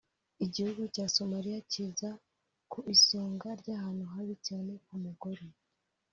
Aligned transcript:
Igihugu 0.45 0.81
cya 0.95 1.05
Somalia 1.15 1.59
kiza 1.71 2.09
ku 2.71 2.79
isonga 2.95 3.47
ry’ahantu 3.61 4.03
habi 4.13 4.35
cyane 4.47 4.71
ku 4.85 4.93
mugore 5.03 5.45